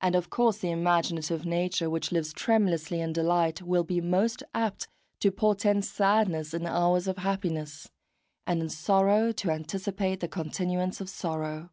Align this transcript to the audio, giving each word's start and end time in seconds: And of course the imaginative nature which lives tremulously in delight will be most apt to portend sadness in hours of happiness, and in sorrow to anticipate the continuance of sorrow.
And 0.00 0.16
of 0.16 0.30
course 0.30 0.58
the 0.58 0.72
imaginative 0.72 1.46
nature 1.46 1.88
which 1.88 2.10
lives 2.10 2.32
tremulously 2.32 2.98
in 3.00 3.12
delight 3.12 3.62
will 3.62 3.84
be 3.84 4.00
most 4.00 4.42
apt 4.52 4.88
to 5.20 5.30
portend 5.30 5.84
sadness 5.84 6.54
in 6.54 6.66
hours 6.66 7.06
of 7.06 7.18
happiness, 7.18 7.88
and 8.48 8.60
in 8.62 8.68
sorrow 8.68 9.30
to 9.30 9.50
anticipate 9.52 10.18
the 10.18 10.26
continuance 10.26 11.00
of 11.00 11.08
sorrow. 11.08 11.70